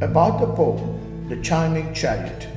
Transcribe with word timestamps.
About 0.00 0.40
the 0.40 0.46
poem, 0.46 1.28
The 1.28 1.36
Chiming 1.42 1.92
Chariot. 1.92 2.48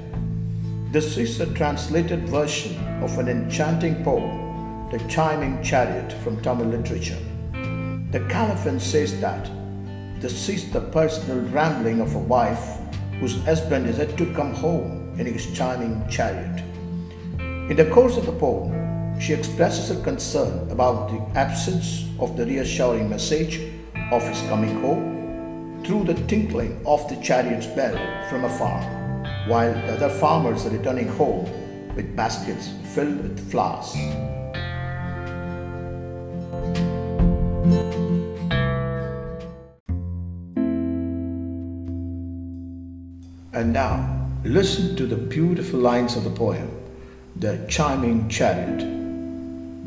This 0.94 1.18
is 1.18 1.42
a 1.42 1.54
translated 1.54 2.30
version 2.30 2.82
of 3.04 3.20
an 3.20 3.28
enchanting 3.28 4.02
poem, 4.02 4.90
The 4.90 5.00
Chiming 5.10 5.62
Chariot, 5.62 6.14
from 6.24 6.42
Tamil 6.42 6.68
literature. 6.68 7.20
The 8.12 8.26
colophon 8.30 8.80
says 8.80 9.20
that 9.20 9.52
this 10.22 10.48
is 10.48 10.72
the 10.72 10.80
personal 10.80 11.42
rambling 11.50 12.00
of 12.00 12.16
a 12.16 12.20
wife 12.20 12.80
whose 13.20 13.44
husband 13.44 13.88
is 13.88 13.98
yet 13.98 14.18
to 14.20 14.34
come 14.34 14.54
home 14.54 15.14
in 15.20 15.26
his 15.26 15.52
chiming 15.54 16.02
chariot. 16.10 16.64
In 17.70 17.76
the 17.76 17.90
course 17.92 18.16
of 18.16 18.26
the 18.26 18.32
poem, 18.32 19.20
she 19.20 19.34
expresses 19.34 19.90
her 19.90 20.02
concern 20.02 20.72
about 20.72 21.10
the 21.10 21.38
absence 21.38 22.06
of 22.20 22.38
the 22.38 22.46
reassuring 22.46 23.10
message 23.10 23.60
of 24.14 24.26
his 24.30 24.42
coming 24.44 24.80
home 24.80 25.23
through 25.84 26.06
the 26.06 26.14
tinkling 26.28 26.82
of 26.86 27.08
the 27.10 27.16
chariot's 27.18 27.68
bell 27.68 27.98
from 28.30 28.46
afar, 28.46 28.82
while 29.48 29.74
the 29.74 29.94
other 29.94 30.10
farmers 30.10 30.66
are 30.66 30.70
returning 30.70 31.08
home 31.08 31.44
with 31.96 32.16
baskets 32.16 32.70
filled 32.96 33.22
with 33.22 33.52
flowers. 33.52 33.94
And 43.54 43.72
now, 43.72 44.30
listen 44.44 44.96
to 44.96 45.06
the 45.06 45.16
beautiful 45.16 45.80
lines 45.80 46.16
of 46.16 46.24
the 46.24 46.30
poem, 46.30 46.72
The 47.36 47.66
Chiming 47.68 48.30
Chariot. 48.30 48.80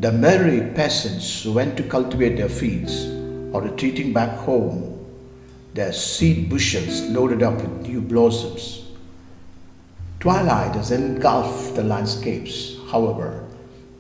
The 0.01 0.13
merry 0.13 0.61
peasants 0.75 1.43
who 1.43 1.53
went 1.55 1.77
to 1.79 1.83
cultivate 1.83 2.37
their 2.37 2.49
fields 2.49 3.07
are 3.55 3.63
retreating 3.63 4.13
back 4.13 4.37
home 4.39 4.97
their 5.77 5.93
seed 5.93 6.49
bushels 6.49 7.03
loaded 7.03 7.43
up 7.43 7.55
with 7.57 7.87
new 7.87 8.01
blossoms. 8.01 8.87
Twilight 10.21 10.75
has 10.75 10.91
engulfed 10.91 11.77
the 11.77 11.85
landscapes, 11.85 12.77
however, 12.91 13.45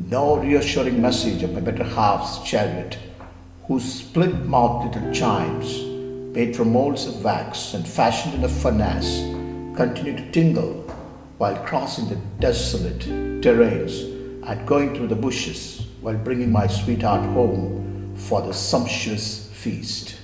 no 0.08 0.38
reassuring 0.38 1.02
message 1.02 1.42
of 1.42 1.52
my 1.52 1.60
better 1.60 1.84
half's 1.84 2.38
chariot, 2.48 2.96
whose 3.66 3.84
split 3.84 4.46
mouthed 4.46 4.96
little 4.96 5.12
chimes, 5.12 5.84
made 6.34 6.56
from 6.56 6.72
molds 6.72 7.06
of 7.06 7.22
wax 7.22 7.74
and 7.74 7.86
fashioned 7.86 8.34
in 8.34 8.44
a 8.44 8.48
furnace, 8.48 9.20
continue 9.76 10.16
to 10.16 10.30
tingle 10.32 10.72
while 11.36 11.62
crossing 11.66 12.08
the 12.08 12.16
desolate 12.40 13.00
terrains 13.42 14.04
and 14.48 14.66
going 14.66 14.94
through 14.94 15.08
the 15.08 15.14
bushes 15.14 15.86
while 16.00 16.16
bringing 16.16 16.50
my 16.50 16.66
sweetheart 16.66 17.24
home 17.34 18.14
for 18.16 18.40
the 18.40 18.54
sumptuous 18.54 19.50
feast. 19.52 20.16